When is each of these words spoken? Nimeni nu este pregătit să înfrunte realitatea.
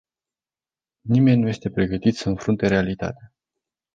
Nimeni 1.03 1.41
nu 1.41 1.47
este 1.47 1.69
pregătit 1.69 2.15
să 2.15 2.29
înfrunte 2.29 2.67
realitatea. 2.67 3.31